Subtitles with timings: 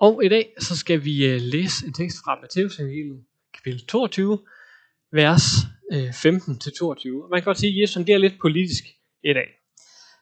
[0.00, 4.46] Og i dag så skal vi øh, læse en tekst fra Matteus evangeliet, kapitel 22,
[5.12, 5.42] vers
[5.92, 7.28] øh, 15-22.
[7.30, 8.84] Man kan godt sige, at Jesus er lidt politisk
[9.24, 9.48] i dag.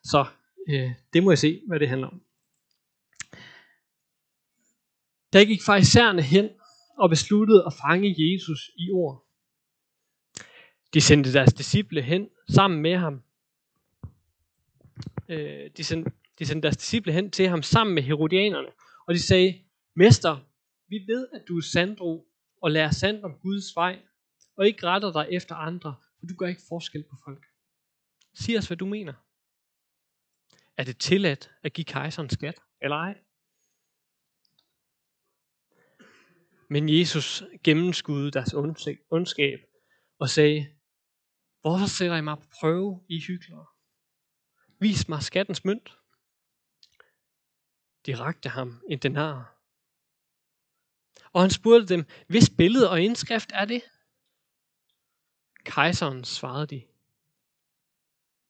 [0.04, 0.24] Så
[0.68, 2.22] øh, det må jeg se, hvad det handler om.
[5.32, 6.48] Der gik farisæerne hen
[6.98, 9.26] og besluttede at fange Jesus i ord.
[10.94, 13.22] De sendte deres disciple hen sammen med ham.
[15.28, 18.68] Øh, de, sendte, de sendte deres disciple hen til ham sammen med herodianerne.
[19.06, 19.58] Og de sagde,
[19.98, 20.36] Mester,
[20.88, 22.28] vi ved, at du er sandro
[22.62, 24.02] og lærer sandt om Guds vej,
[24.56, 27.46] og ikke retter dig efter andre, for du gør ikke forskel på folk.
[28.34, 29.14] Sig os, hvad du mener.
[30.76, 33.18] Er det tilladt at give kejseren skat, eller ej?
[36.68, 38.54] Men Jesus gennemskudde deres
[39.10, 39.58] ondskab
[40.18, 40.74] og sagde,
[41.60, 43.66] Hvorfor sætter I mig på prøve, I hyklere?
[44.80, 45.98] Vis mig skattens mønt.
[48.06, 49.57] De rakte ham en denar.
[51.32, 53.82] Og han spurgte dem, hvis billede og indskrift er det?
[55.64, 56.82] Kejseren svarede de.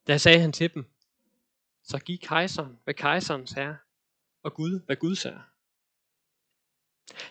[0.07, 0.85] Da sagde han til dem,
[1.83, 3.75] så giv kejseren, hvad kejserens er,
[4.43, 5.41] og Gud, hvad Guds er.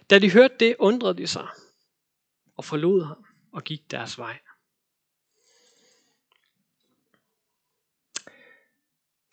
[0.09, 1.47] Da de hørte det, undrede de sig
[2.57, 4.39] og forlod ham og gik deres vej.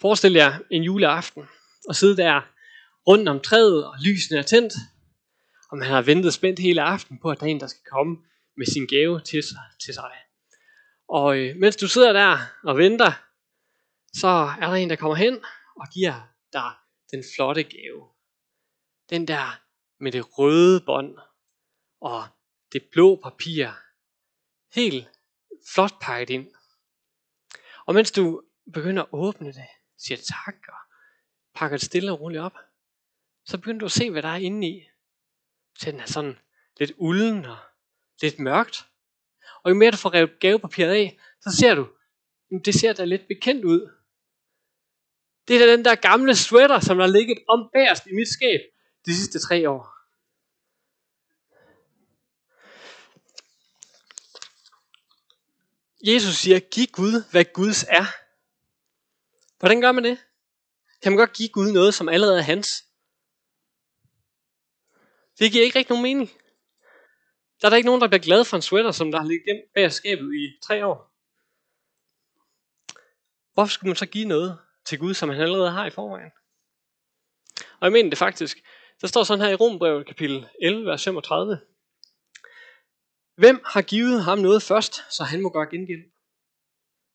[0.01, 1.49] Forestil jer en juleaften
[1.89, 2.43] og sidde der
[3.07, 4.73] rundt om træet og lysene er tændt,
[5.75, 8.17] og man har ventet spændt hele aften på, at der er en, der skal komme
[8.57, 9.63] med sin gave til sig.
[9.85, 10.13] Til sig.
[11.09, 13.13] Og øh, mens du sidder der og venter,
[14.21, 14.29] så
[14.61, 15.45] er der en, der kommer hen
[15.77, 16.73] og giver dig
[17.11, 18.09] den flotte gave.
[19.11, 19.61] Den der
[20.01, 21.19] med det røde bånd
[22.01, 22.25] og
[22.73, 23.69] det blå papir.
[24.75, 25.09] Helt
[25.75, 26.47] flot pakket ind.
[27.87, 28.43] Og mens du
[28.75, 30.79] begynder at åbne det, siger tak og
[31.55, 32.57] pakker det stille og roligt op,
[33.45, 34.89] så begynder du at se, hvad der er inde i
[35.79, 36.39] til den er sådan
[36.79, 37.57] lidt ulden og
[38.23, 38.87] lidt mørkt.
[39.63, 41.89] Og jo mere du får revet gavepapiret af, så ser du,
[42.65, 43.91] det ser da lidt bekendt ud.
[45.49, 48.61] Det er den der gamle sweater, som har ligget om bagerst i mit skab
[49.07, 49.95] de sidste tre år.
[56.07, 58.05] Jesus siger, giv Gud, hvad Guds er.
[59.59, 60.19] Hvordan gør man det?
[61.03, 62.85] Kan man godt give Gud noget, som allerede er hans?
[65.39, 66.31] Det giver ikke rigtig nogen mening.
[67.61, 69.47] Der er der ikke nogen, der bliver glad for en sweater, som der har ligget
[69.47, 71.15] gemt bag skabet i tre år.
[73.55, 76.31] Hvorfor skulle man så give noget til Gud, som han allerede har i forvejen?
[77.81, 78.59] Og jeg mener det faktisk.
[79.01, 81.61] Der står sådan her i Rombrevet kapitel 11, vers 35.
[83.37, 86.05] Hvem har givet ham noget først, så han må gøre gengæld?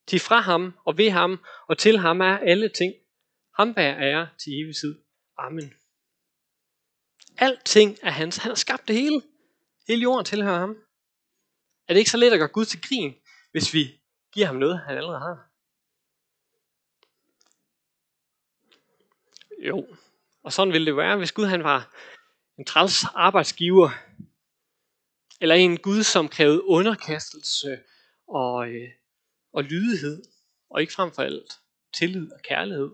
[0.08, 2.94] Til fra ham og ved ham og til ham er alle ting.
[3.56, 5.02] Ham bærer ære til evig tid.
[5.38, 5.74] Amen.
[7.42, 8.38] Alting er hans.
[8.38, 9.22] Han har skabt det hele.
[9.88, 10.78] Hele jorden tilhører ham.
[11.88, 13.16] Er det ikke så let at gøre Gud til grin,
[13.52, 14.02] hvis vi
[14.34, 15.50] giver ham noget, han allerede har?
[19.68, 19.88] Jo,
[20.44, 21.96] og sådan ville det være, hvis Gud han var
[22.58, 23.90] en træls arbejdsgiver,
[25.42, 27.80] eller en Gud, som krævede underkastelse
[28.28, 28.90] og, øh,
[29.54, 30.24] og lydighed,
[30.70, 31.60] og ikke frem for alt
[31.94, 32.90] tillid og kærlighed.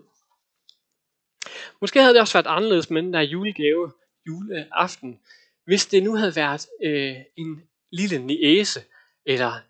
[1.80, 3.92] Måske havde det også været anderledes med den der julegave,
[4.26, 5.20] juleaften,
[5.64, 8.80] hvis det nu havde været øh, en lille niæse,
[9.24, 9.60] eller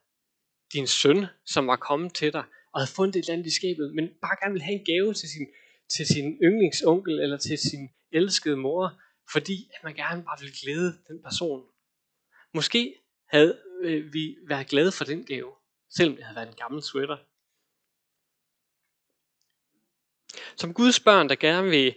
[0.72, 3.94] din søn, som var kommet til dig, og havde fundet et eller andet i skabet,
[3.94, 5.46] men bare gerne ville have en gave til sin,
[5.88, 9.00] til sin yndlingsonkel, eller til sin elskede mor,
[9.32, 11.66] fordi at man gerne bare ville glæde den person.
[12.54, 12.94] Måske
[13.28, 15.52] havde øh, vi været glade for den gave,
[15.90, 17.16] selvom det havde været en gammel sweater.
[20.56, 21.94] Som Guds børn, der gerne vil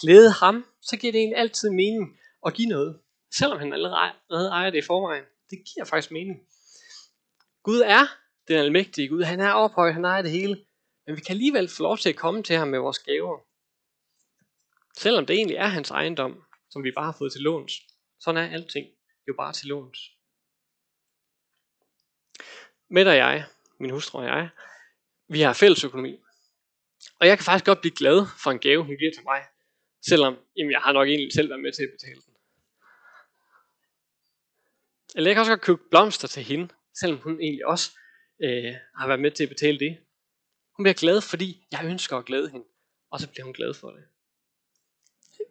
[0.00, 3.00] glæde ham, så giver det en altid mening at give noget.
[3.38, 5.24] Selvom han allerede ejer det i forvejen.
[5.50, 6.40] Det giver faktisk mening.
[7.62, 8.06] Gud er
[8.48, 9.22] den almægtige Gud.
[9.22, 10.64] Han er ophøjet, han ejer det hele.
[11.06, 13.38] Men vi kan alligevel få lov til at komme til ham med vores gaver.
[14.98, 17.72] Selvom det egentlig er hans ejendom, som vi bare har fået til låns.
[18.20, 18.86] Sådan er alting
[19.28, 19.98] jo bare til låns.
[22.90, 23.46] Med og jeg,
[23.80, 24.48] min hustru og jeg,
[25.28, 26.16] vi har fælles økonomi.
[27.20, 29.46] Og jeg kan faktisk godt blive glad for en gave, hun giver til mig,
[30.08, 32.34] selvom jamen, jeg har nok egentlig selv været med til at betale den.
[35.14, 36.68] Eller jeg kan også godt købe blomster til hende,
[37.00, 37.90] selvom hun egentlig også
[38.42, 39.98] øh, har været med til at betale det.
[40.76, 42.66] Hun bliver glad, fordi jeg ønsker at glæde hende,
[43.10, 44.04] og så bliver hun glad for det.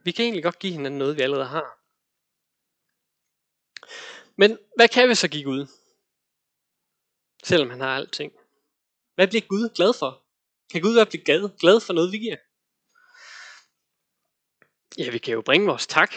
[0.04, 1.80] Vi kan egentlig godt give hende noget, vi allerede har.
[4.36, 5.68] Men hvad kan vi så give Gud?
[7.44, 8.34] Selvom han har alting.
[9.16, 10.24] Hvad bliver Gud glad for?
[10.72, 12.38] Kan Gud være blive glad, glad for noget, vi giver?
[14.98, 16.14] Ja, vi kan jo bringe vores tak.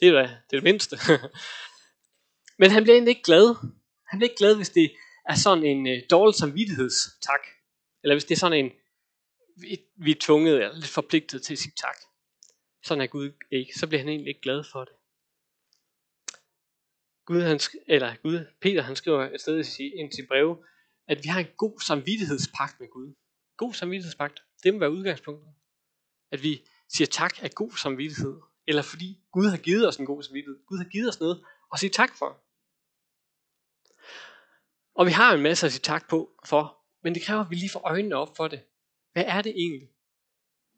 [0.00, 0.96] Det er da det, er det mindste.
[2.60, 3.54] Men han bliver egentlig ikke glad.
[4.06, 4.96] Han bliver ikke glad, hvis det
[5.28, 7.40] er sådan en øh, dårlig samvittighedstak.
[8.02, 8.72] Eller hvis det er sådan en,
[9.56, 11.96] vi, vi er tvunget eller lidt forpligtet til at sige tak.
[12.82, 13.78] Sådan er Gud ikke.
[13.78, 14.94] Så bliver han egentlig ikke glad for det.
[17.26, 20.64] Gud, han, eller Gud, Peter han skriver et sted i sin til brev,
[21.08, 23.14] at vi har en god samvittighedspagt med Gud.
[23.56, 25.54] God samvittighedspagt, det må være udgangspunktet.
[26.32, 28.40] At vi siger tak af god samvittighed.
[28.66, 30.58] Eller fordi Gud har givet os en god samvittighed.
[30.66, 32.40] Gud har givet os noget at sige tak for.
[34.94, 37.54] Og vi har en masse at sige tak på for, men det kræver, at vi
[37.54, 38.64] lige får øjnene op for det.
[39.12, 39.88] Hvad er det egentlig,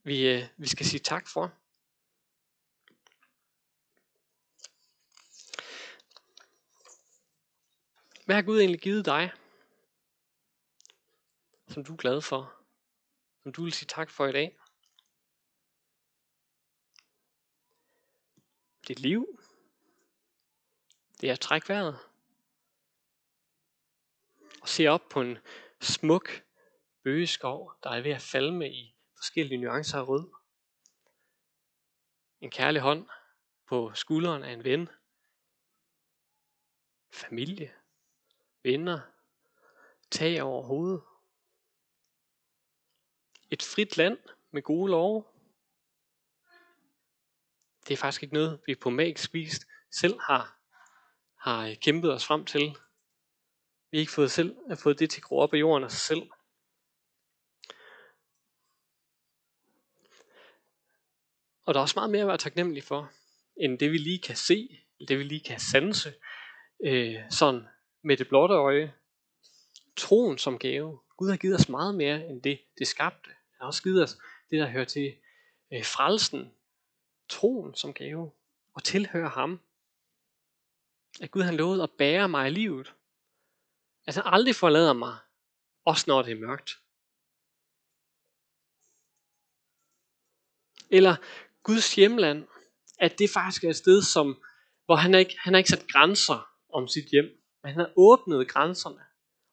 [0.04, 1.52] vi, øh, vi skal sige tak for?
[8.24, 9.32] Hvad har Gud egentlig givet dig,
[11.68, 12.54] som du er glad for,
[13.42, 14.59] som du vil sige tak for i dag?
[18.88, 19.40] Dit liv,
[21.20, 21.98] det er at trække vejret,
[24.62, 25.38] og se op på en
[25.80, 26.30] smuk
[27.02, 30.30] bøgeskov, der er ved at falme i forskellige nuancer af rød.
[32.40, 33.08] En kærlig hånd
[33.66, 34.88] på skulderen af en ven.
[37.12, 37.74] Familie.
[38.62, 39.00] Venner.
[40.10, 41.02] Tag over hovedet.
[43.50, 44.18] Et frit land
[44.50, 45.24] med gode love.
[47.88, 50.58] Det er faktisk ikke noget, vi på magisk vis selv har,
[51.38, 52.76] har øh, kæmpet os frem til.
[53.90, 55.90] Vi har ikke fået, selv, har fået det til at gro op af jorden af
[55.90, 56.30] sig selv.
[61.64, 63.12] Og der er også meget mere at være taknemmelig for,
[63.56, 66.14] end det vi lige kan se, det vi lige kan sanse,
[66.84, 67.66] øh, sådan
[68.02, 68.94] med det blotte øje.
[69.96, 71.00] Troen som gave.
[71.16, 73.28] Gud har givet os meget mere end det, det skabte.
[73.28, 74.18] Han har også givet os
[74.50, 75.14] det, der hører til
[75.72, 76.54] øh, frelsen.
[77.30, 78.32] Troen som gave.
[78.74, 79.60] Og tilhøre ham.
[81.20, 82.94] At Gud han lovede at bære mig i livet.
[84.06, 85.18] At han aldrig forlader mig,
[85.84, 86.70] også når det er mørkt.
[90.90, 91.16] Eller
[91.62, 92.46] Guds hjemland,
[92.98, 94.42] at det faktisk er et sted, som,
[94.84, 98.48] hvor han ikke, han har ikke sat grænser om sit hjem, men han har åbnet
[98.48, 99.04] grænserne.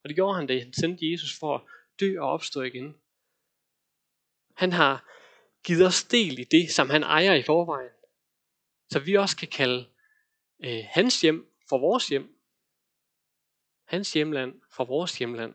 [0.04, 1.62] Og det gjorde han, da han sendte Jesus for at
[2.00, 2.96] dø og opstå igen.
[4.56, 5.06] Han har
[5.68, 7.92] givet os del i det, som han ejer i forvejen.
[8.92, 9.90] Så vi også kan kalde
[10.64, 12.40] øh, hans hjem for vores hjem.
[13.86, 15.54] Hans hjemland for vores hjemland.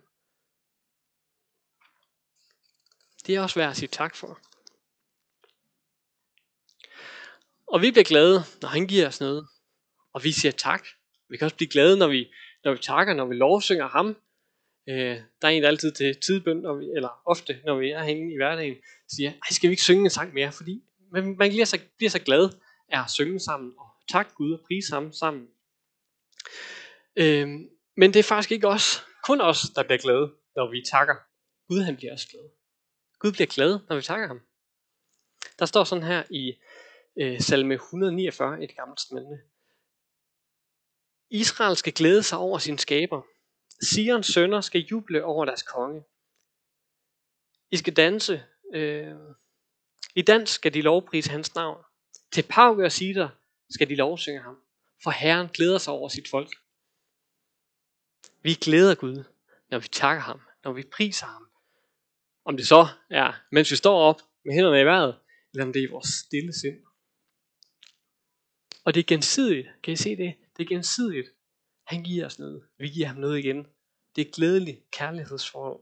[3.27, 4.41] Det er også værd at sige tak for.
[7.67, 9.49] Og vi bliver glade, når han giver os noget.
[10.13, 10.87] Og vi siger tak.
[11.29, 12.33] Vi kan også blive glade, når vi,
[12.65, 14.17] når vi takker, når vi lovsynger ham.
[14.89, 18.03] Øh, der er en, der altid til tidbøn, når vi, eller ofte, når vi er
[18.03, 18.77] herinde i hverdagen,
[19.09, 20.53] siger, Ej, skal vi ikke synge en sang mere?
[20.53, 20.83] Fordi
[21.13, 22.51] man, man bliver, så, bliver så glad
[22.89, 25.49] af at synge sammen, og tak Gud og prise ham sammen.
[27.17, 27.49] Øh,
[27.97, 31.15] men det er faktisk ikke os, kun os, der bliver glade, når vi takker.
[31.69, 32.51] Gud han bliver også glad.
[33.19, 34.41] Gud bliver glad, når vi takker ham.
[35.59, 36.55] Der står sådan her i
[37.21, 39.37] øh, salme 149 i det gamle testamente.
[41.31, 43.23] Israel skal glæde sig over sin skaber.
[43.83, 46.05] Sions sønner skal juble over deres konge.
[47.71, 48.45] I skal danse.
[48.75, 49.15] Øh,
[50.15, 51.85] I dans skal de lovprise hans navn.
[52.33, 53.29] Til pauke og sider
[53.71, 54.59] skal de lovsynge ham.
[55.03, 56.55] For Herren glæder sig over sit folk.
[58.43, 59.25] Vi glæder Gud,
[59.71, 61.49] når vi takker ham, når vi priser ham.
[62.45, 65.19] Om det så er, mens vi står op med hænderne i vejret,
[65.53, 66.87] eller om det er i vores stille sind.
[68.85, 69.69] Og det er gensidigt.
[69.83, 70.35] Kan I se det?
[70.57, 71.29] Det er gensidigt.
[71.85, 72.63] Han giver os noget.
[72.79, 73.67] Vi giver ham noget igen.
[74.17, 75.81] Det er et glædeligt kærlighedsforhold.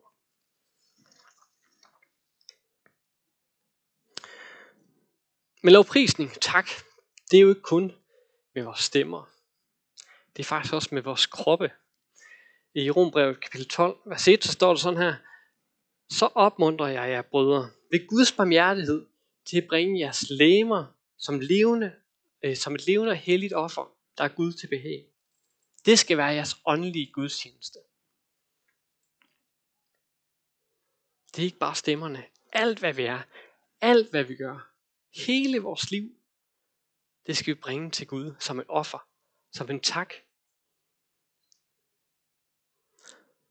[5.62, 6.68] Men lovprisning, tak,
[7.30, 7.92] det er jo ikke kun
[8.54, 9.30] med vores stemmer.
[10.36, 11.70] Det er faktisk også med vores kroppe.
[12.74, 15.14] I Rombrevet kapitel 12, vers 1, så står der sådan her.
[16.10, 19.06] Så opmuntrer jeg jer, brødre, ved Guds barmhjertighed,
[19.46, 20.84] til at bringe jeres læmer
[21.18, 21.92] som levende
[22.44, 25.09] øh, som et levende og helligt offer, der er Gud til behag.
[25.84, 27.78] Det skal være jeres åndelige gudstjeneste.
[31.32, 32.24] Det er ikke bare stemmerne.
[32.52, 33.22] Alt hvad vi er,
[33.80, 34.72] alt hvad vi gør,
[35.26, 36.16] hele vores liv,
[37.26, 39.08] det skal vi bringe til Gud som et offer,
[39.52, 40.14] som en tak.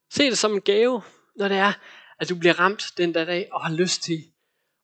[0.09, 1.01] Se det som en gave,
[1.35, 1.73] når det er,
[2.19, 4.33] at du bliver ramt den der dag og har lyst til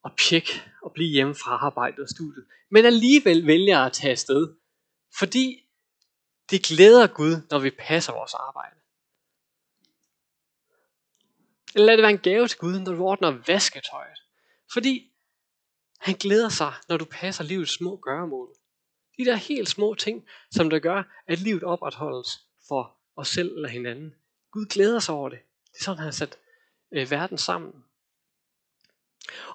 [0.06, 4.56] at pjekke og blive hjemme fra arbejdet og studiet, men alligevel vælger at tage afsted,
[5.20, 5.65] fordi
[6.50, 8.76] det glæder Gud, når vi passer vores arbejde.
[11.76, 14.20] Eller lad det være en gave til Gud, når du ordner vasketøjet.
[14.74, 15.12] Fordi
[16.00, 18.56] han glæder sig, når du passer livets små gøremål.
[19.18, 22.30] De der helt små ting, som der gør, at livet opretholdes
[22.68, 24.16] for os selv eller hinanden.
[24.52, 25.40] Gud glæder sig over det.
[25.74, 26.38] Det er sådan, han har sat
[26.92, 27.74] øh, verden sammen.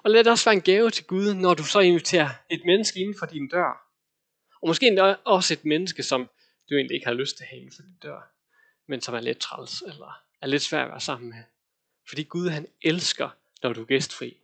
[0.03, 2.99] Og lad det også være en gave til Gud, når du så inviterer et menneske
[2.99, 3.87] inden for din dør.
[4.61, 6.29] Og måske endda også et menneske, som
[6.71, 8.33] du egentlig ikke har lyst til at have inden for din dør,
[8.87, 11.43] men som er lidt træls, eller er lidt svært at være sammen med.
[12.09, 13.29] Fordi Gud han elsker,
[13.63, 14.41] når du er gæstfri.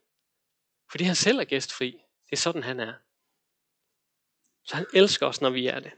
[0.92, 1.92] Fordi han selv er gæstfri.
[2.26, 2.94] Det er sådan han er.
[4.64, 5.92] Så han elsker os, når vi er det.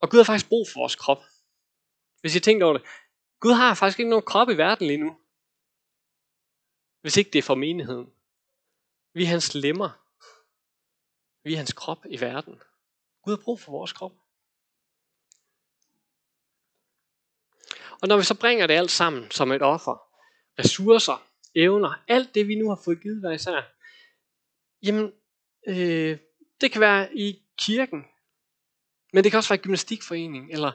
[0.00, 1.22] Og Gud har faktisk brug for vores krop.
[2.20, 2.86] Hvis I tænker over det.
[3.40, 5.18] Gud har faktisk ikke nogen krop i verden lige nu.
[7.00, 8.12] Hvis ikke det er for menigheden.
[9.12, 10.03] Vi er hans lemmer.
[11.44, 12.62] Vi er hans krop i verden.
[13.22, 14.12] Gud har brug for vores krop.
[18.02, 19.96] Og når vi så bringer det alt sammen som et offer,
[20.58, 23.74] ressourcer, evner, alt det vi nu har fået givet hver især,
[24.82, 25.12] jamen,
[25.66, 26.18] øh,
[26.60, 28.04] det kan være i kirken,
[29.12, 30.72] men det kan også være i gymnastikforeningen, eller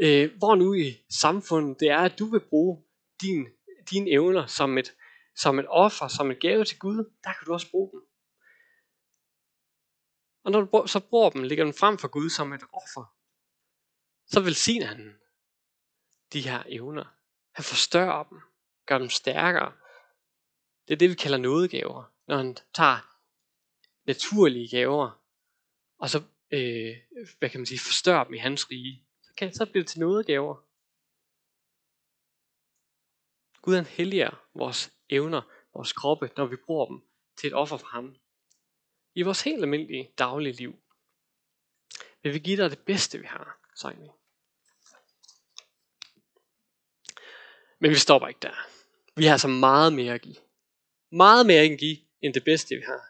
[0.00, 2.84] øh, hvor nu i samfundet det er, at du vil bruge
[3.22, 3.46] din,
[3.90, 4.94] dine evner som et,
[5.36, 8.02] som et offer, som et gave til Gud, der kan du også bruge dem.
[10.46, 13.14] Og når du så bruger dem, lægger dem frem for Gud som et offer,
[14.26, 15.18] så velsigner han
[16.32, 17.04] de her evner.
[17.52, 18.40] Han forstørrer dem,
[18.86, 19.72] gør dem stærkere.
[20.88, 22.04] Det er det, vi kalder nådegaver.
[22.26, 23.20] Når han tager
[24.04, 25.22] naturlige gaver,
[25.98, 26.18] og så,
[26.50, 26.96] øh,
[27.38, 30.00] hvad kan man sige, forstørrer dem i hans rige, så, kan, så bliver det til
[30.00, 30.54] nådegaver.
[33.62, 35.42] Gud han helliger vores evner,
[35.74, 37.02] vores kroppe, når vi bruger dem
[37.36, 38.16] til et offer for ham.
[39.16, 40.78] I vores helt almindelige daglige liv.
[42.22, 44.08] Vil vi give dig det bedste, vi har, sang vi.
[47.78, 48.68] Men vi stopper ikke der.
[49.14, 50.36] Vi har altså meget mere at give.
[51.10, 53.00] Meget mere at give, end det bedste, vi har.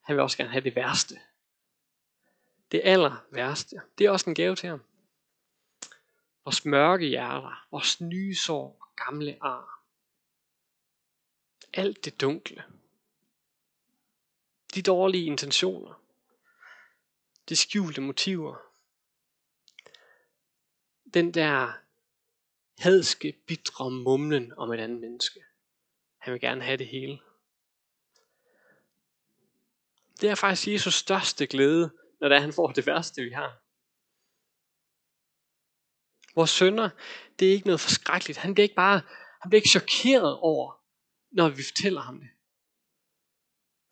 [0.00, 1.20] Han vil også gerne have det værste.
[2.72, 3.80] Det aller værste.
[3.98, 4.82] Det er også en gave til ham.
[6.44, 9.84] Vores mørke hjerter, vores nye sår og gamle ar.
[11.72, 12.64] Alt det dunkle.
[14.78, 16.02] De dårlige intentioner.
[17.48, 18.56] De skjulte motiver.
[21.14, 21.72] Den der
[22.78, 25.40] hadske, bitre mumlen om et andet menneske.
[26.18, 27.20] Han vil gerne have det hele.
[30.20, 33.60] Det er faktisk Jesus største glæde, når det er, han får det værste, vi har.
[36.34, 36.90] Vores sønner,
[37.38, 38.38] det er ikke noget forskrækkeligt.
[38.38, 39.00] Han bliver ikke bare,
[39.40, 40.82] han bliver ikke chokeret over,
[41.30, 42.28] når vi fortæller ham det.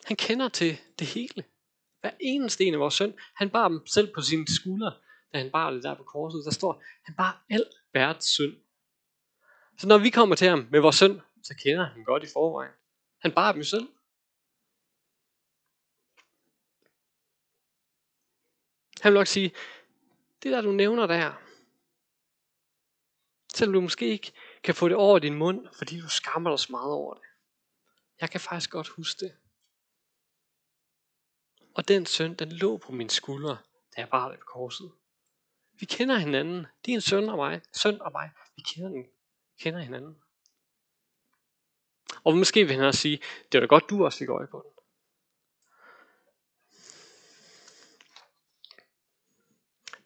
[0.06, 1.44] Han kender til det hele.
[2.00, 4.92] Hver eneste en af vores søn, han bar dem selv på sine skuldre,
[5.32, 6.44] da han bar det der på korset.
[6.44, 8.56] Der står, han bar al verdens synd.
[9.78, 12.72] Så når vi kommer til ham med vores søn, så kender han godt i forvejen.
[13.20, 13.88] Han bar dem selv.
[19.00, 19.52] Han vil nok sige,
[20.42, 21.32] det der du nævner der,
[23.54, 24.32] selvom du måske ikke
[24.62, 27.22] kan få det over din mund, fordi du skammer dig så meget over det.
[28.20, 29.36] Jeg kan faktisk godt huske det.
[31.76, 33.56] Og den søn, den lå på min skulder,
[33.96, 34.92] da jeg bar ved korset.
[35.72, 36.66] Vi kender hinanden.
[36.84, 37.60] Det er en søn og mig.
[37.72, 38.30] Søn og mig.
[38.56, 39.06] Vi kender, den.
[39.60, 40.22] kender hinanden.
[42.24, 43.16] Og måske vil han også sige,
[43.52, 44.72] det var da godt, du også fik øje på den.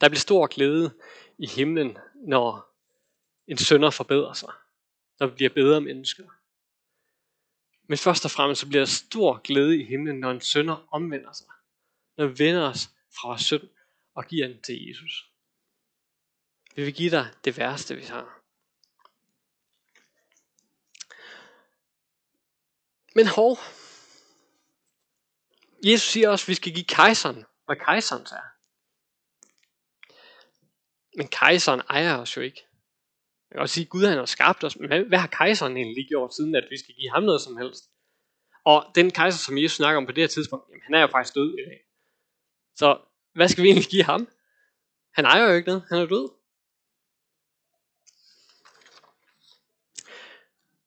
[0.00, 0.94] Der bliver stor glæde
[1.38, 2.74] i himlen, når
[3.46, 4.52] en sønder forbedrer sig.
[5.20, 6.24] Når vi bliver bedre mennesker.
[7.86, 11.32] Men først og fremmest så bliver der stor glæde i himlen, når en sønder omvender
[11.32, 11.46] sig.
[12.16, 13.68] Når vi vender os fra vores synd
[14.14, 15.30] og giver den til Jesus.
[16.74, 18.40] Vi vil give dig det værste, vi har.
[23.14, 23.58] Men hov,
[25.84, 28.46] Jesus siger også, at vi skal give kejseren, hvad kejseren er.
[31.16, 32.66] Men kejseren ejer os jo ikke.
[33.50, 36.08] Jeg kan også sige, at Gud han har skabt os, men hvad har kejseren egentlig
[36.08, 37.90] gjort, siden at vi skal give ham noget som helst?
[38.64, 41.06] Og den kejser, som Jesus snakker om på det her tidspunkt, jamen, han er jo
[41.06, 41.89] faktisk død i dag.
[42.80, 42.98] Så
[43.34, 44.28] hvad skal vi egentlig give ham?
[45.14, 46.28] Han ejer jo ikke noget, han er død.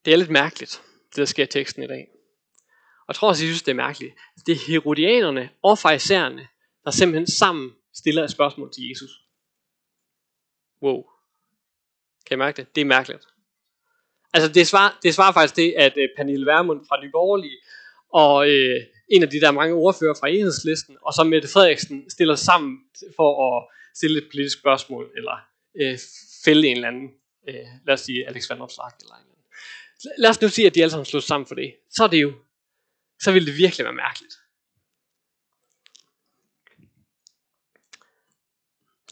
[0.05, 2.07] Det er lidt mærkeligt, det der sker i teksten i dag.
[3.00, 4.15] Og jeg tror også, jeg synes, det er mærkeligt.
[4.45, 6.47] Det er herodianerne og farisæerne,
[6.85, 9.12] der simpelthen sammen stiller et spørgsmål til Jesus.
[10.81, 11.03] Wow.
[12.25, 12.75] Kan I mærke det?
[12.75, 13.27] Det er mærkeligt.
[14.33, 17.57] Altså det svarer, det svarer faktisk det, at uh, Pernille Vermund fra Nye Borgerlige
[18.09, 22.36] og uh, en af de der mange ordfører fra enhedslisten, og så Mette Frederiksen stiller
[22.36, 22.79] sammen
[23.15, 25.38] for at stille et politisk spørgsmål, eller
[25.81, 25.98] øh,
[26.45, 27.10] fælde en eller anden,
[27.50, 30.22] øh, lad os sige Alex Van Opslark eller en eller anden.
[30.22, 31.75] Lad os nu sige, at de alle sammen slås sammen for det.
[31.89, 32.33] Så er det jo,
[33.22, 34.33] så ville det virkelig være mærkeligt.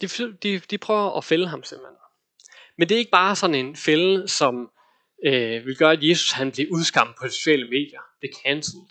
[0.01, 1.97] De, de, de prøver at fælde ham simpelthen.
[2.77, 4.71] Men det er ikke bare sådan en fælde, som
[5.25, 8.01] øh, vil gøre, at Jesus han bliver udskammet på sociale medier.
[8.21, 8.87] Det er cancelled.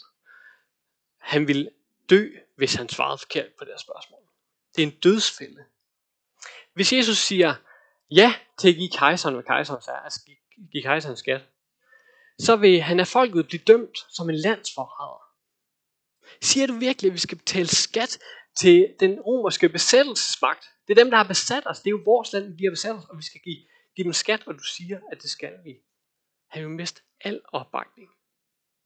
[1.21, 1.71] Han vil
[2.11, 4.23] dø, hvis han svarede forkert på det spørgsmål.
[4.77, 5.65] Det er en dødsfælde.
[6.75, 7.55] Hvis Jesus siger
[8.11, 10.37] ja til at give kejseren, hvad kejseren er, altså give,
[10.73, 11.41] give kejseren skat,
[12.39, 15.31] så vil han af folket blive dømt som en landsforræder.
[16.43, 18.19] Siger du virkelig, at vi skal betale skat
[18.57, 20.65] til den romerske besættelsesmagt?
[20.89, 21.81] Det er dem, der har besat os.
[21.81, 24.13] Det er jo vores land, de har besat os, og vi skal give, give dem
[24.13, 25.75] skat, og du siger, at det skal vi.
[26.49, 28.09] Han vil miste al opbakning,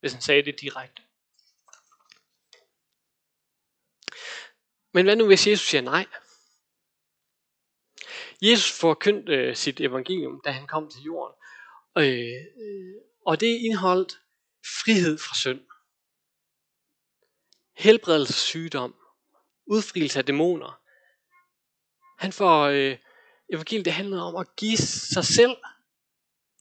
[0.00, 1.03] hvis han sagde det direkte.
[4.95, 6.07] Men hvad nu, hvis Jesus siger nej?
[8.43, 11.37] Jesus forkyndte øh, sit evangelium, da han kom til jorden.
[11.99, 12.05] Øh,
[12.63, 12.95] øh
[13.27, 14.13] og det indeholdt
[14.85, 15.61] frihed fra synd.
[17.77, 18.95] Helbredelse af sygdom.
[19.67, 20.81] Udfrielse af dæmoner.
[22.19, 22.99] Han får øh,
[23.53, 25.57] evangeliet, det handlede om at give sig selv.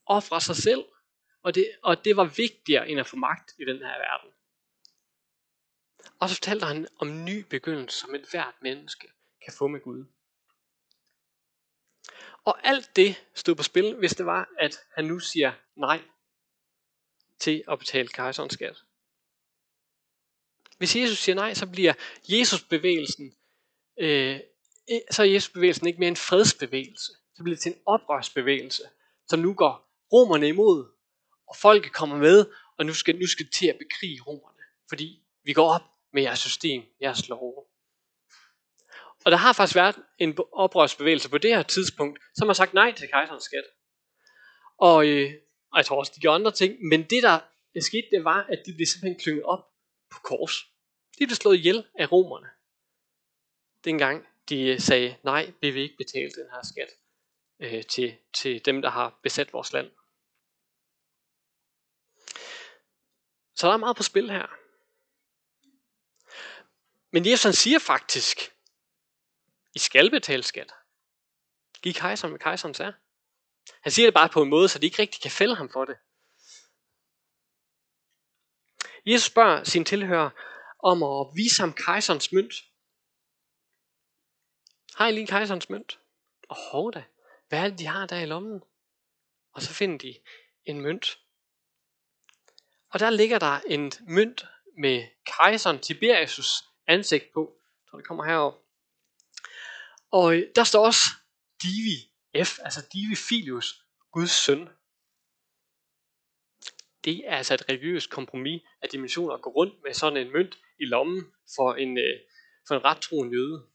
[0.05, 0.85] Ofre sig selv.
[1.43, 4.29] Og det, og det var vigtigere end at få magt i den her verden.
[6.23, 9.07] Og så fortalte han om ny begyndelse, som et hvert menneske
[9.43, 10.05] kan få med Gud.
[12.43, 16.01] Og alt det stod på spil, hvis det var, at han nu siger nej
[17.39, 18.83] til at betale kejserens skat.
[20.77, 21.93] Hvis Jesus siger nej, så bliver
[22.29, 23.35] Jesus-bevægelsen,
[23.99, 24.39] øh,
[25.11, 27.11] så er Jesus-bevægelsen ikke mere en fredsbevægelse.
[27.35, 28.83] Så bliver det til en oprørsbevægelse,
[29.27, 30.91] som nu går romerne imod,
[31.47, 32.45] og folket kommer med,
[32.77, 34.63] og nu skal, nu skal til at bekrige romerne.
[34.89, 37.69] Fordi vi går op med jeres system, jeres lov.
[39.25, 42.91] Og der har faktisk været en oprørsbevægelse på det her tidspunkt, som har sagt nej
[42.91, 43.63] til kejserens skat.
[44.77, 45.33] Og, øh,
[45.71, 47.39] og jeg tror også, de gjorde andre ting, men det der
[47.81, 49.63] skete, det var, at de blev simpelthen klynget op
[50.11, 50.55] på kors.
[51.19, 52.47] De blev slået ihjel af romerne.
[53.83, 56.89] Dengang de øh, sagde, nej, vi vil ikke betale den her skat
[57.59, 59.91] øh, til, til dem, der har besat vores land.
[63.55, 64.62] Så der er meget på spil her.
[67.13, 68.37] Men Jesus han siger faktisk,
[69.75, 70.73] I skal betale skat.
[71.81, 72.93] Giv kejseren, hvad kejserens er.
[73.81, 75.85] Han siger det bare på en måde, så de ikke rigtig kan fælde ham for
[75.85, 75.97] det.
[79.05, 80.29] Jesus spørger sin tilhører
[80.79, 82.53] om at vise ham kejserens mønt.
[84.95, 85.99] Har I lige kejserens mønt?
[86.49, 87.03] Og hov da,
[87.47, 88.61] hvad er det, de har der i lommen?
[89.51, 90.19] Og så finder de
[90.65, 91.19] en mønt.
[92.89, 94.45] Og der ligger der en mønt
[94.77, 97.41] med kejseren Tiberius ansigt på.
[97.61, 98.53] Jeg tror, det kommer herop.
[100.11, 101.03] Og øh, der står også
[101.63, 101.97] Divi
[102.45, 104.69] F, altså Divi Filius, Guds søn.
[107.05, 110.57] Det er altså et religiøst kompromis af dimensioner at gå rundt med sådan en mønt
[110.79, 111.23] i lommen
[111.55, 112.19] for en, øh,
[112.67, 113.67] for en ret troen jøde.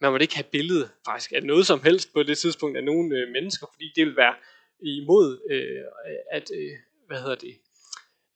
[0.00, 3.16] Man må ikke have billedet faktisk af noget som helst på det tidspunkt af nogle
[3.18, 4.36] øh, mennesker, fordi det vil være
[4.80, 5.84] imod øh,
[6.30, 7.58] at, øh, hvad hedder det,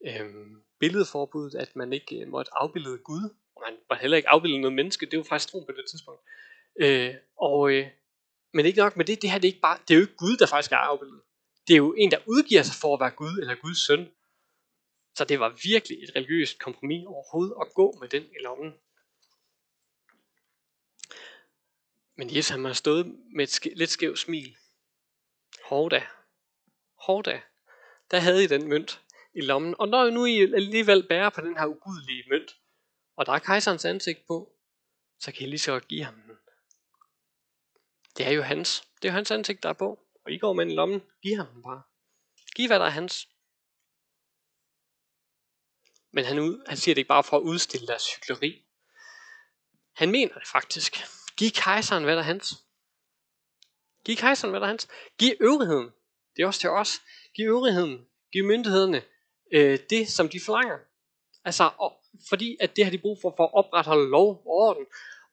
[0.07, 0.35] øh,
[0.79, 4.75] billedforbuddet, at man ikke øh, måtte afbillede Gud, og man var heller ikke afbillede noget
[4.75, 6.21] menneske, det var faktisk tro på det tidspunkt.
[6.81, 7.87] Øh, og, øh,
[8.53, 10.17] men ikke nok med det, det her det er, ikke bare, det er jo ikke
[10.17, 11.21] Gud, der faktisk er afbildet.
[11.69, 14.09] Det er jo en, der udgiver sig for at være Gud, eller Guds søn.
[15.15, 18.75] Så det var virkelig et religiøst kompromis overhovedet at gå med den i lommen.
[22.17, 24.57] Men Jesus han har stået med et sk- lidt skævt smil.
[25.65, 26.07] Hårda.
[27.01, 27.41] Hårda.
[28.11, 29.03] Der havde I den mønt
[29.37, 29.75] i lommen.
[29.79, 32.57] Og når nu I alligevel bærer på den her ugudelige mønt,
[33.17, 34.53] og der er kejserens ansigt på,
[35.21, 36.37] så kan I lige så godt give ham den.
[38.17, 38.89] Det er jo hans.
[39.03, 40.07] Det er jo hans ansigt, der er på.
[40.25, 41.03] Og I går med den i lommen.
[41.23, 41.83] Giv ham den bare.
[42.57, 43.29] Giv hvad der er hans.
[46.11, 48.65] Men han, ud, han siger det ikke bare for at udstille deres hyggeleri.
[49.93, 50.97] Han mener det faktisk.
[51.37, 52.65] Giv kejseren hvad der er hans.
[54.05, 54.89] Giv kejseren hvad der er hans.
[55.19, 55.91] Giv øvrigheden.
[56.37, 57.03] Det er også til os.
[57.35, 58.09] Giv øvrigheden.
[58.33, 59.03] Giv myndighederne
[59.53, 60.79] øh, det, som de forlanger.
[61.45, 61.93] Altså, og,
[62.29, 64.87] fordi at det har de brug for, for at opretholde lov og orden.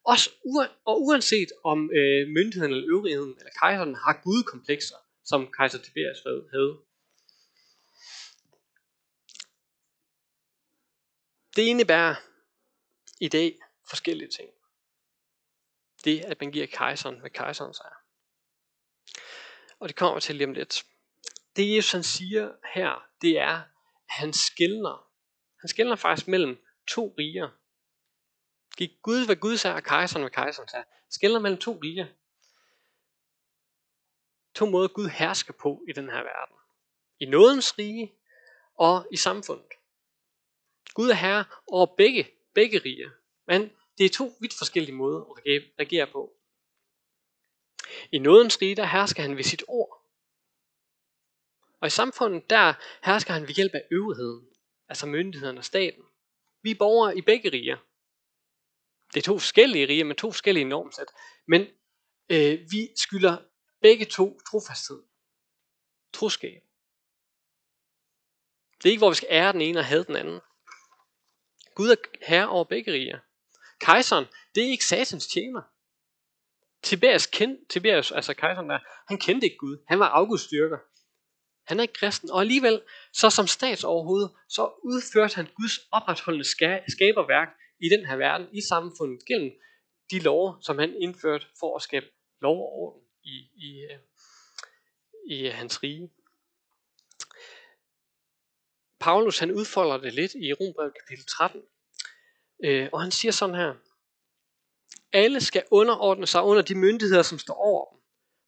[0.04, 5.78] Også u- og uanset om øh, myndigheden eller øvrigheden eller kejseren har gudkomplekser, som kejser
[5.78, 6.22] Tiberius
[6.52, 6.78] havde.
[11.56, 12.14] Det indebærer
[13.20, 14.50] i dag forskellige ting.
[16.04, 18.04] Det, at man giver kejseren, hvad kejseren er.
[19.78, 20.84] Og det kommer til lige om lidt.
[21.56, 23.62] Det Jesus han siger her, det er,
[24.08, 25.10] han skiller.
[25.60, 27.48] Han skiller faktisk mellem to riger.
[28.76, 30.84] Gik Gud, hvad Gud sagde, og kejseren, hvad kejseren sagde.
[31.10, 32.06] Skiller mellem to riger.
[34.54, 36.56] To måder Gud hersker på i den her verden.
[37.20, 38.12] I nådens rige
[38.74, 39.72] og i samfundet.
[40.94, 43.10] Gud er herre over begge, begge riger.
[43.46, 46.32] Men det er to vidt forskellige måder at regere på.
[48.12, 49.93] I nådens rige, der hersker han ved sit ord.
[51.84, 54.46] Og i samfundet, der hersker han ved hjælp af øvrigheden,
[54.88, 56.02] altså myndighederne og staten.
[56.62, 57.76] Vi er borgere i begge riger.
[59.14, 61.06] Det er to forskellige riger med to forskellige normsæt.
[61.46, 61.60] Men
[62.28, 63.36] øh, vi skylder
[63.80, 65.02] begge to trofasthed.
[66.12, 66.62] Troskab.
[68.78, 70.40] Det er ikke, hvor vi skal ære den ene og have den anden.
[71.74, 73.18] Gud er herre over begge riger.
[73.80, 75.62] Kejseren, det er ikke satans tjener.
[76.82, 79.84] Tiberius, kend, Tiberius, altså kejseren der, han kendte ikke Gud.
[79.88, 80.78] Han var afgudstyrker.
[81.64, 86.44] Han er ikke kristen, og alligevel, så som statsoverhoved, så udførte han Guds opretholdende
[86.88, 87.48] skaberværk
[87.80, 89.52] i den her verden, i samfundet, gennem
[90.10, 92.06] de love, som han indførte for at skabe
[92.42, 93.98] lov og orden i, i, øh,
[95.26, 96.10] i øh, hans rige.
[99.00, 101.62] Paulus han udfolder det lidt i Rombrevet kapitel 13,
[102.64, 103.74] øh, og han siger sådan her,
[105.12, 108.00] alle skal underordne sig under de myndigheder, som står over dem.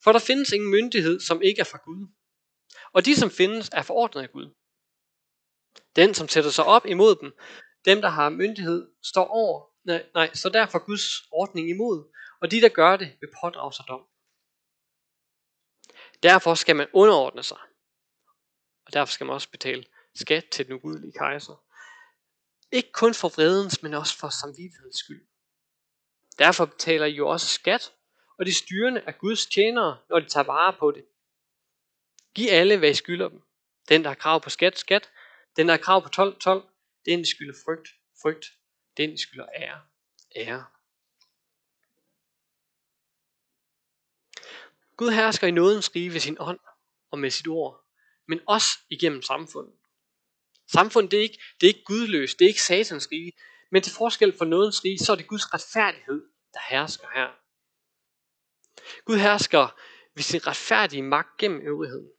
[0.05, 2.09] For der findes ingen myndighed, som ikke er fra Gud.
[2.93, 4.55] Og de, som findes, er forordnet af Gud.
[5.97, 7.33] Den, som sætter sig op imod dem,
[7.85, 12.61] dem, der har myndighed, står over, nej, nej, så derfor Guds ordning imod, og de,
[12.61, 14.07] der gør det, vil pådrage sig dom.
[16.23, 17.59] Derfor skal man underordne sig.
[18.87, 21.65] Og derfor skal man også betale skat til den ugudelige kejser.
[22.73, 25.27] Ikke kun for vredens, men også for samvittighedens skyld.
[26.39, 27.93] Derfor betaler I jo også skat,
[28.39, 31.05] og de styrende er Guds tjenere, når de tager vare på det.
[32.37, 33.43] Giv alle, hvad I skylder dem.
[33.89, 35.11] Den, der har krav på skat, skat.
[35.57, 36.69] Den, der har krav på 12, 12.
[37.07, 37.89] Den, der skylder frygt,
[38.23, 38.47] frygt.
[38.97, 39.81] Den, der skylder ære,
[40.37, 40.65] ære.
[44.97, 46.59] Gud hersker i nådens rige ved sin ånd
[47.11, 47.85] og med sit ord,
[48.29, 49.75] men også igennem samfundet.
[50.73, 53.33] Samfundet det er, ikke, det er ikke gudløst, det er ikke satans rige,
[53.71, 57.29] men til forskel for nådens rige, så er det Guds retfærdighed, der hersker her.
[59.05, 59.81] Gud hersker
[60.15, 62.16] ved sin retfærdige magt gennem øvrigheden.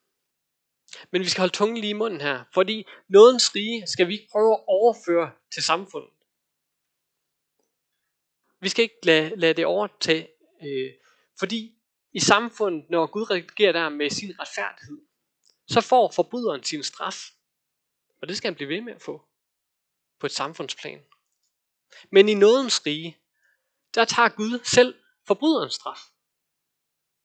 [1.12, 4.28] Men vi skal holde tungen lige i munden her, fordi nådens rige skal vi ikke
[4.32, 6.10] prøve at overføre til samfundet.
[8.60, 10.30] Vi skal ikke lade, lade det overtage,
[10.62, 10.93] øh,
[11.39, 11.78] fordi
[12.13, 15.02] i samfundet, når Gud reagerer der med sin retfærdighed,
[15.67, 17.32] så får forbryderen sin straf.
[18.21, 19.26] Og det skal han blive ved med at få
[20.19, 21.02] på et samfundsplan.
[22.12, 23.17] Men i nådens rige,
[23.95, 24.95] der tager Gud selv
[25.28, 26.00] forbryderens straf.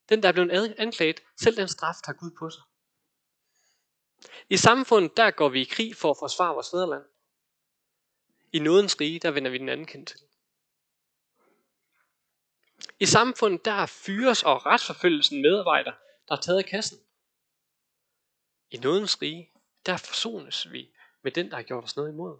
[0.08, 2.62] Den, der er blevet anklaget, selv den straf tager Gud på sig.
[4.50, 7.04] I samfundet, der går vi i krig for at forsvare vores fædreland.
[8.52, 10.20] I nådens rige, der vender vi den anden kendt til.
[13.00, 15.92] I samfundet, der fyres og retsforfølgelsen medarbejder,
[16.28, 16.98] der har taget kassen.
[18.70, 19.50] I nådens rige,
[19.86, 20.90] der forsones vi
[21.22, 22.38] med den, der har gjort os noget imod.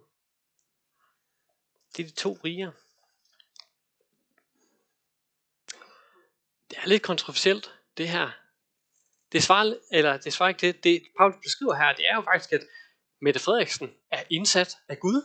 [1.97, 2.71] Det er de to riger.
[6.69, 8.42] Det er lidt kontroversielt, det her.
[9.33, 12.51] Det svarer, eller det svarer ikke det, det Paulus beskriver her, det er jo faktisk,
[12.51, 12.67] at
[13.21, 15.21] Mette Frederiksen er indsat af Gud.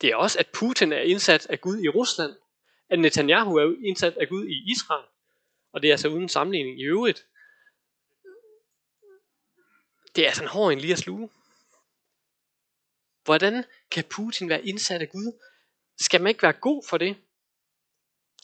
[0.00, 2.32] Det er også, at Putin er indsat af Gud i Rusland.
[2.88, 5.06] At Netanyahu er indsat af Gud i Israel.
[5.72, 7.26] Og det er altså uden sammenligning i øvrigt.
[10.16, 11.30] Det er altså en hård en lige at sluge.
[13.24, 15.40] Hvordan kan Putin være indsat af Gud?
[16.00, 17.16] Skal man ikke være god for det?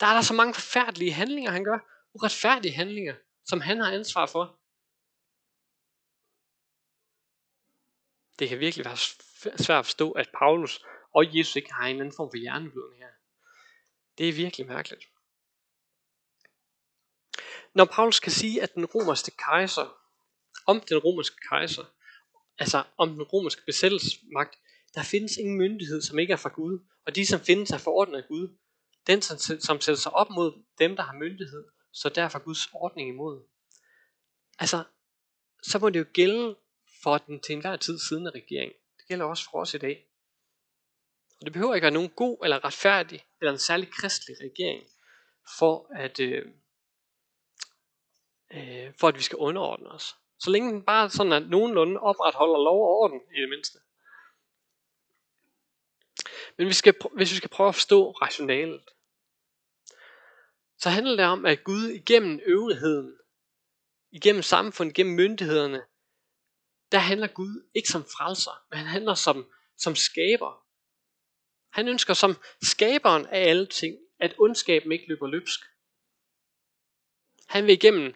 [0.01, 1.96] Der er der så mange forfærdelige handlinger, han gør.
[2.17, 4.59] Uretfærdige handlinger, som han har ansvar for.
[8.39, 8.97] Det kan virkelig være
[9.59, 13.11] svært at forstå, at Paulus og Jesus ikke har en anden form for hjerneblødning her.
[14.19, 15.05] Det er virkelig mærkeligt.
[17.75, 19.99] Når Paulus kan sige, at den romerske kejser,
[20.67, 21.85] om den romerske kejser,
[22.59, 24.59] altså om den romerske besættelsesmagt,
[24.95, 28.23] der findes ingen myndighed, som ikke er fra Gud, og de, som findes, er forordnet
[28.23, 28.57] af Gud.
[29.07, 31.65] Den, som, som sætter sig op mod dem, der har myndighed,
[31.97, 33.43] så derfor Guds ordning imod.
[34.59, 34.85] Altså,
[35.63, 36.57] så må det jo gælde
[37.03, 38.73] for den til enhver tid siddende regering.
[38.97, 40.07] Det gælder også for os i dag.
[41.41, 44.89] Og det behøver ikke være nogen god eller retfærdig eller en særlig kristelig regering
[45.59, 46.47] for at, øh,
[48.51, 50.17] øh, for at vi skal underordne os.
[50.39, 53.79] Så længe den bare sådan, at nogenlunde opretholder lov og orden i det mindste.
[56.57, 58.85] Men vi skal, hvis vi skal prøve at forstå rationalet,
[60.79, 63.19] så handler det om, at Gud igennem øvrigheden,
[64.13, 65.83] igennem samfundet, igennem myndighederne,
[66.93, 70.67] der handler Gud ikke som frelser, men han handler som, som skaber.
[71.73, 75.61] Han ønsker som skaberen af alle ting, at ondskaben ikke løber løbsk.
[77.49, 78.15] Han vil igennem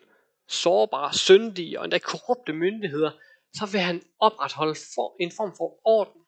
[0.49, 3.11] sårbare, syndige og endda korrupte myndigheder,
[3.55, 6.23] så vil han opretholde for, en form for orden,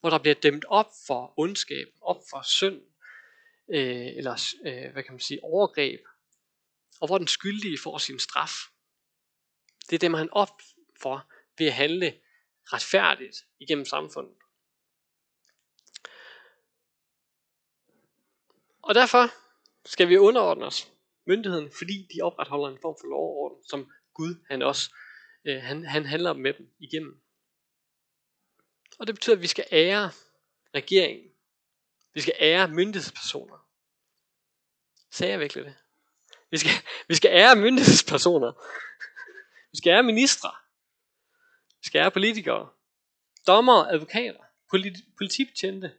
[0.00, 2.82] hvor der bliver dæmt op for ondskab, op for synd,
[3.70, 6.00] øh, eller øh, hvad kan man sige, overgreb,
[7.00, 8.52] og hvor den skyldige får sin straf.
[9.90, 10.62] Det er det, man op
[11.00, 12.20] for ved at handle
[12.64, 14.34] retfærdigt igennem samfundet.
[18.82, 19.26] Og derfor
[19.84, 20.92] skal vi underordne os
[21.26, 24.94] myndigheden, fordi de opretholder en form for lov og orden, som Gud han også
[25.44, 27.22] øh, han, han handler med dem igennem.
[28.98, 30.10] Og det betyder, at vi skal ære
[30.74, 31.29] regeringen.
[32.14, 33.66] Vi skal ære myndighedspersoner.
[35.10, 35.76] Sagde jeg virkelig det?
[36.50, 36.70] Vi skal,
[37.08, 38.52] vi skal ære myndighedspersoner.
[39.72, 40.50] Vi skal ære ministre.
[41.80, 42.70] Vi skal ære politikere.
[43.46, 45.98] Dommer, advokater, politi- politibetjente,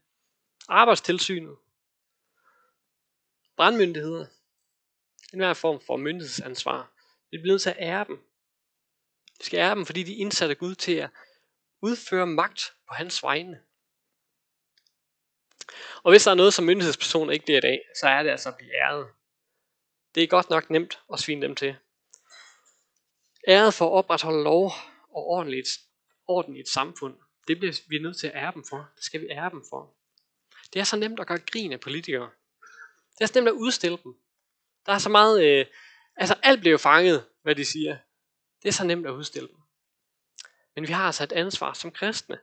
[0.68, 1.58] arbejdstilsynet,
[3.56, 4.26] brandmyndigheder.
[5.34, 6.92] En hver form for myndighedsansvar.
[7.32, 8.18] Vi bliver nødt til at ære dem.
[9.38, 11.10] Vi skal ære dem, fordi de indsatte Gud til at
[11.82, 13.64] udføre magt på hans vegne.
[16.04, 18.50] Og hvis der er noget, som myndighedspersoner ikke bliver i dag, så er det altså
[18.50, 19.08] at blive æret.
[20.16, 21.76] Det er godt nok nemt at svine dem til.
[23.48, 24.66] Æret for at opretholde lov
[25.10, 25.70] og ordentligt,
[26.28, 28.90] orden i et samfund, det bliver vi nødt til at ære dem for.
[28.96, 29.94] Det skal vi ære dem for.
[30.74, 32.30] Det er så nemt at gøre grin af politikere.
[33.18, 34.16] Det er så nemt at udstille dem.
[34.86, 35.66] Der er så meget, øh,
[36.16, 37.98] altså alt bliver jo fanget, hvad de siger.
[38.64, 39.58] Det er så nemt at udstille dem.
[40.76, 42.40] Men vi har altså et ansvar som kristne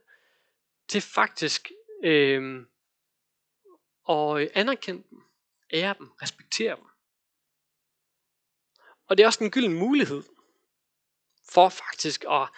[0.88, 1.70] til faktisk
[2.04, 2.66] øh,
[4.08, 5.22] og anerkende dem,
[5.72, 6.84] ære dem, respektere dem.
[9.08, 10.22] Og det er også en gylden mulighed
[11.52, 12.48] for faktisk at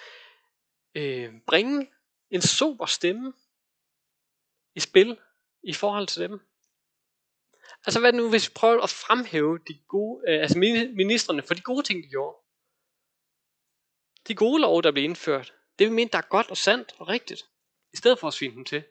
[0.94, 1.90] øh, bringe
[2.30, 3.32] en sober stemme
[4.74, 5.18] i spil
[5.62, 6.40] i forhold til dem.
[7.86, 10.58] Altså hvad nu, hvis vi prøver at fremhæve de gode, øh, altså
[10.96, 12.36] ministerne for de gode ting, de gjorde.
[14.28, 15.54] De gode lov, der blev indført.
[15.78, 17.42] Det vi mente, der er godt og sandt og rigtigt.
[17.92, 18.84] I stedet for at svine dem til.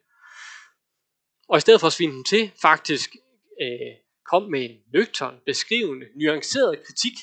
[1.49, 3.15] Og i stedet for at svine dem til, faktisk
[3.61, 7.13] øh, kom med en nøgtern, beskrivende, nuanceret kritik.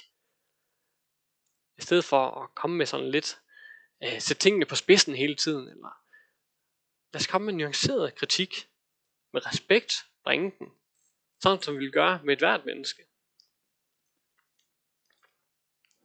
[1.79, 3.39] I stedet for at komme med sådan lidt,
[4.05, 5.69] øh, sætte tingene på spidsen hele tiden.
[5.69, 6.03] Eller
[7.13, 8.69] lad os komme med en nuanceret kritik.
[9.33, 10.69] Med respekt, bringe den.
[11.43, 13.03] Sådan som vi vil gøre med et hvert menneske.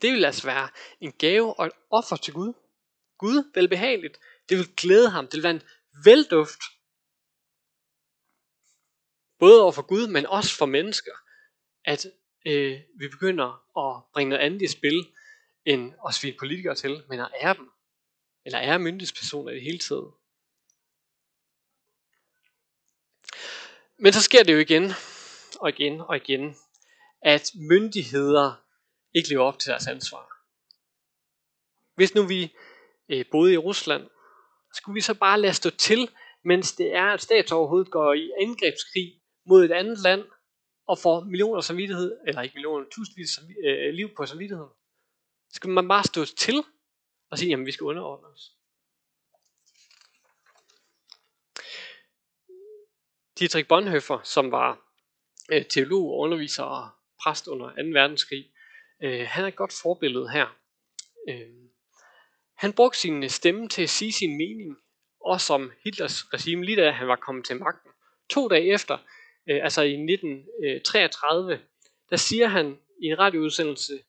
[0.01, 2.53] Det vil altså være en gave og et offer til Gud.
[3.17, 4.19] Gud velbehageligt.
[4.49, 5.27] Det vil glæde ham.
[5.27, 5.63] Det vil være en
[6.03, 6.61] velduft.
[9.41, 11.11] Både over for Gud, men også for mennesker.
[11.85, 12.05] At
[12.45, 15.07] øh, vi begynder at bringe noget andet i spil,
[15.65, 17.71] end at svine politikere til, men at ære dem.
[18.45, 20.11] Eller ære myndighedspersoner i det hele taget.
[23.97, 24.91] Men så sker det jo igen,
[25.59, 26.55] og igen og igen,
[27.21, 28.53] at myndigheder
[29.13, 30.31] ikke lever op til deres ansvar.
[31.95, 32.55] Hvis nu vi
[33.09, 34.09] øh, boede i Rusland,
[34.73, 36.09] skulle vi så bare lade stå til,
[36.43, 40.23] mens det er, at statsoverhovedet går i angrebskrig mod et andet land,
[40.87, 44.71] og får millioner samvittighed, eller ikke millioner, tusindvis øh, liv på samvittigheden.
[45.49, 46.63] Skal man bare stå til
[47.31, 48.51] og sige, jamen vi skal underordne os.
[53.39, 54.79] Dietrich Bonhoeffer, som var
[55.51, 56.89] øh, teolog og underviser og
[57.23, 57.73] præst under 2.
[57.75, 58.51] verdenskrig,
[59.03, 60.57] øh, han er et godt forbillede her.
[61.29, 61.61] Øh,
[62.57, 64.77] han brugte sin øh, stemme til at sige sin mening,
[65.25, 67.91] og som Hitlers regime, lige da han var kommet til magten.
[68.29, 68.97] To dage efter,
[69.51, 71.59] øh, altså i 1933, øh,
[72.09, 74.03] der siger han i en radioudsendelse,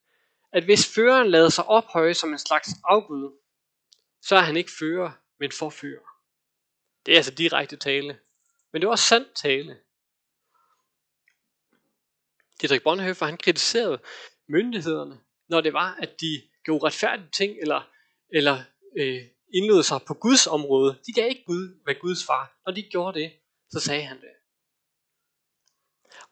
[0.52, 3.38] at hvis føreren lader sig ophøje som en slags afgud,
[4.22, 6.12] så er han ikke fører, men forfører.
[7.06, 8.18] Det er altså direkte tale.
[8.72, 9.76] Men det er også sandt tale.
[12.60, 14.00] Dietrich Bonhoeffer, han kritiserede
[14.48, 17.90] myndighederne, når det var, at de gjorde retfærdige ting, eller,
[18.32, 18.58] eller
[18.98, 19.22] øh,
[19.54, 20.98] indlod sig på Guds område.
[21.06, 22.60] De gav ikke Gud, hvad Guds far.
[22.66, 23.32] Når de gjorde det,
[23.70, 24.32] så sagde han det.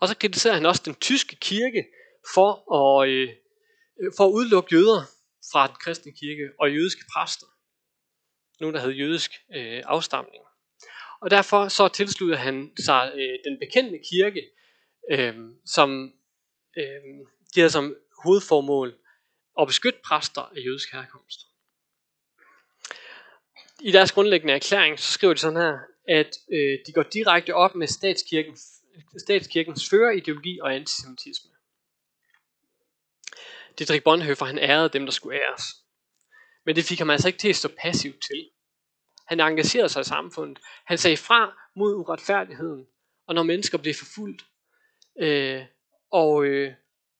[0.00, 1.86] Og så kritiserer han også den tyske kirke
[2.34, 3.28] for at, øh,
[4.16, 5.02] for at udelukke jøder
[5.52, 7.46] fra den kristne kirke og jødiske præster.
[8.60, 10.44] Nogen, der havde jødisk øh, afstamning.
[11.20, 14.42] Og derfor så tilslutter han sig øh, den bekendte kirke,
[15.10, 15.34] øh,
[15.66, 16.12] som
[16.78, 16.84] øh,
[17.54, 18.98] de havde som hovedformål
[19.60, 21.40] at beskytte præster af jødisk herkomst.
[23.80, 27.74] I deres grundlæggende erklæring, så skriver de sådan her, at øh, de går direkte op
[27.74, 28.56] med statskirken,
[29.18, 31.50] statskirkens førerideologi og antisemitisme.
[33.78, 35.62] Dietrich Bonhoeffer, han ærede dem, der skulle æres.
[36.66, 38.50] Men det fik ham altså ikke til at stå passivt til.
[39.26, 40.58] Han engagerede sig i samfundet.
[40.84, 42.86] Han sagde fra mod uretfærdigheden,
[43.26, 44.44] og når mennesker blev forfulgt,
[45.20, 45.62] øh,
[46.10, 46.74] og, øh,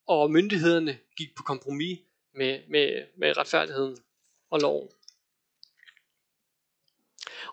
[0.06, 1.98] og myndighederne gik på kompromis
[2.34, 3.98] med, med, med retfærdigheden
[4.50, 4.88] og loven.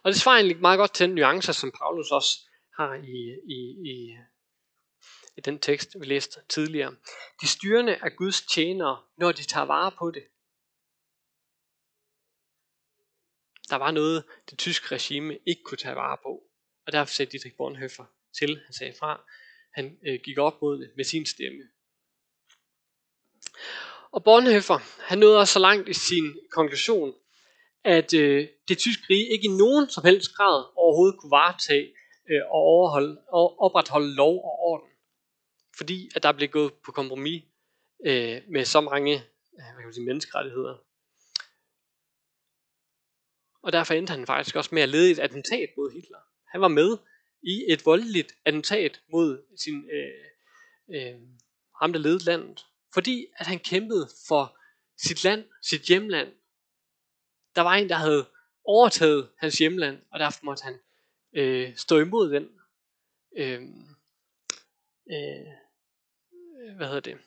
[0.04, 2.47] Og det svarer egentlig meget godt til den nuancer, som Paulus også
[2.78, 3.20] har i,
[3.58, 3.60] i,
[3.92, 4.18] i,
[5.38, 6.96] i den tekst, vi læste tidligere.
[7.42, 10.24] De styrende er Guds tjenere, når de tager vare på det.
[13.70, 16.44] Der var noget, det tyske regime ikke kunne tage vare på.
[16.86, 18.06] Og derfor sagde Dietrich Bonhoeffer
[18.40, 19.24] til, han sagde fra,
[19.74, 21.64] han øh, gik op mod det med sin stemme.
[24.12, 27.14] Og Bonhoeffer, han nåede også så langt i sin konklusion,
[27.84, 31.94] at øh, det tyske rige ikke i nogen som helst grad overhovedet kunne varetage
[32.30, 34.90] øh, og overholde, og opretholde lov og orden.
[35.78, 37.44] Fordi at der blev gået på kompromis
[38.06, 39.22] øh, med så mange øh,
[39.54, 40.76] hvad kan man sige, menneskerettigheder.
[43.64, 46.20] Og derfor endte han faktisk også med at lede et attentat mod Hitler.
[46.52, 46.98] Han var med
[47.42, 50.26] i et voldeligt attentat mod sin, øh,
[50.96, 51.20] øh,
[51.82, 52.66] ham, der ledede landet.
[52.94, 54.58] Fordi at han kæmpede for
[55.08, 56.32] sit land, sit hjemland.
[57.56, 58.30] Der var en, der havde
[58.66, 60.80] overtaget hans hjemland, og derfor måtte han
[61.38, 62.50] øh, stå imod den.
[63.38, 63.62] Øh,
[65.12, 65.48] øh,
[66.76, 67.18] hvad hedder det?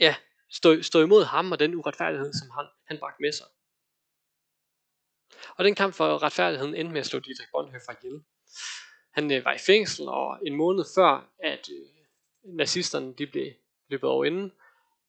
[0.00, 0.16] Ja,
[0.50, 3.46] stå, stå imod ham og den uretfærdighed, som han, han bragte med sig.
[5.56, 8.22] Og den kamp for retfærdigheden endte med at slå Dietrich Bonhoeffer ihjel.
[9.10, 11.88] Han øh, var i fængsel, og en måned før, at øh,
[12.56, 13.52] nazisterne de blev
[13.88, 14.52] løbet over inden,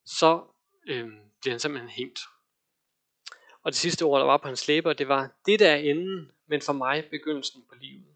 [0.06, 0.44] så
[0.88, 1.08] øh,
[1.42, 2.20] blev han simpelthen hængt.
[3.64, 6.32] Og det sidste ord, der var på hans læber, det var, det der er enden,
[6.52, 8.16] men for mig begyndelsen på livet.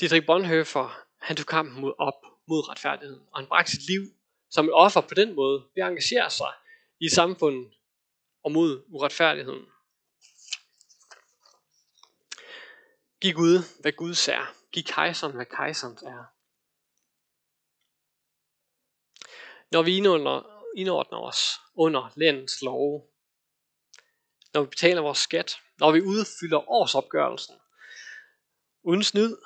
[0.00, 0.86] Dietrich Bonhoeffer,
[1.18, 4.02] han tog kampen mod op mod retfærdigheden, og han bragte sit liv
[4.50, 6.52] som et offer på den måde, ved at engagere sig
[7.00, 7.74] i samfundet
[8.44, 9.66] og mod uretfærdigheden.
[13.20, 14.54] Giv Gud, hvad Gud er.
[14.72, 16.24] Giv kejseren, hvad kejserens er.
[19.72, 21.40] Når vi indordner, indordner os
[21.74, 23.13] under landets love,
[24.54, 27.54] når vi betaler vores skat, når vi udfylder årsopgørelsen,
[28.82, 29.36] uden snyd,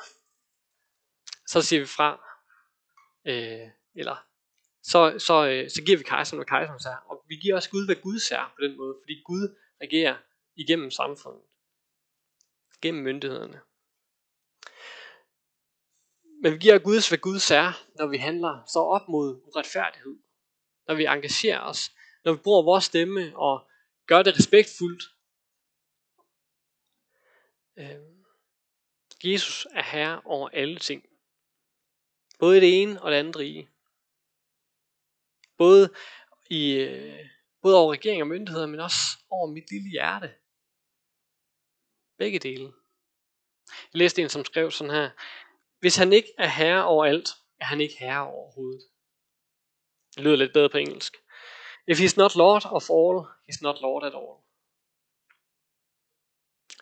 [1.46, 2.10] så siger vi fra,
[3.26, 4.16] øh, eller
[4.82, 7.10] så, så, øh, så giver vi kejseren, hvad kejseren er.
[7.10, 10.16] Og vi giver også Gud, hvad Gud er på den måde, fordi Gud regerer
[10.56, 11.42] igennem samfundet,
[12.82, 13.60] gennem myndighederne.
[16.42, 20.16] Men vi giver Guds, hvad Guds er, når vi handler så op mod uretfærdighed.
[20.86, 21.92] Når vi engagerer os.
[22.24, 23.67] Når vi bruger vores stemme og
[24.08, 25.02] gør det respektfuldt.
[27.76, 28.18] Øh,
[29.24, 31.08] Jesus er herre over alle ting.
[32.38, 33.70] Både i det ene og det andet rige.
[35.58, 35.94] Både,
[36.50, 37.28] i, øh,
[37.62, 40.34] både over regering og myndigheder, men også over mit lille hjerte.
[42.18, 42.72] Begge dele.
[43.92, 45.10] Jeg læste en, som skrev sådan her.
[45.78, 47.28] Hvis han ikke er herre over alt,
[47.60, 48.82] er han ikke herre overhovedet.
[50.16, 51.16] Det lyder lidt bedre på engelsk.
[51.88, 54.44] If he's not Lord of all, he's not Lord at all.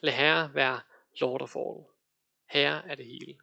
[0.03, 0.81] Lad herre være
[1.21, 1.91] Lord of all.
[2.47, 3.39] Herre er det hele.